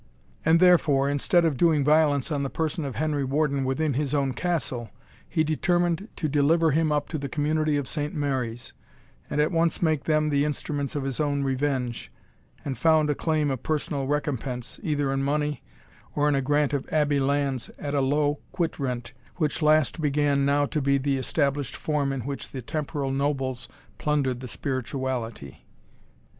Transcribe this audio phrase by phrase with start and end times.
[0.43, 4.33] And therefore, instead of doing violence on the person of Henry Warden within his own
[4.33, 4.89] castle,
[5.29, 8.73] he determined to deliver him up to the Community of Saint Mary's,
[9.29, 12.11] and at once make them the instruments of his own revenge,
[12.65, 15.61] and found a claim of personal recompense, either in money,
[16.15, 20.43] or in a grant of Abbey lands at a low quit rent, which last began
[20.43, 25.67] now to be the established form in which the temporal nobles plundered the spirituality.